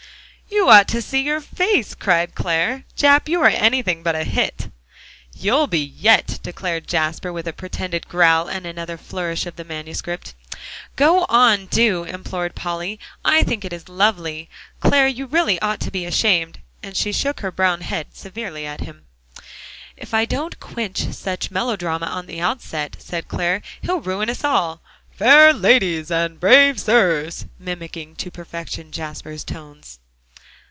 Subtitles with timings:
[0.53, 2.83] "You ought to see your face," cried Clare.
[2.97, 4.69] "Jap, you are anything but a hit."
[5.33, 10.33] "You'll be yet," declared Jasper with a pretended growl, and another flourish of the manuscript.
[10.97, 14.49] "Go on, do," implored Polly, "I think it is lovely.
[14.81, 18.81] Clare, you really ought to be ashamed," and she shook her brown head severely at
[18.81, 19.05] him.
[19.95, 24.81] "If I don't quench such melodrama in the outset," said Clare, "he'll ruin us all.
[25.11, 29.99] Fair ladies and brave sirs," mimicking to perfection Jasper's tones.